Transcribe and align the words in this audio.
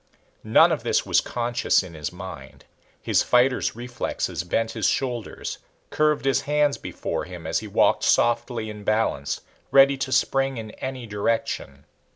None 0.43 0.71
of 0.71 0.81
this 0.81 1.05
was 1.05 1.21
conscious 1.21 1.83
in 1.83 1.93
his 1.93 2.11
mind. 2.11 2.65
His 3.03 3.21
fighter's 3.21 3.75
reflexes 3.75 4.43
bent 4.43 4.71
his 4.71 4.87
shoulders, 4.87 5.59
curved 5.91 6.25
his 6.25 6.41
hands 6.41 6.79
before 6.79 7.25
him 7.25 7.45
as 7.45 7.59
he 7.59 7.67
walked 7.67 8.03
softly 8.03 8.67
in 8.67 8.83
balance, 8.83 9.41
ready 9.69 9.97
to 9.97 10.11
spring 10.11 10.57
in 10.57 10.71
any 10.71 11.05
direction. 11.05 11.85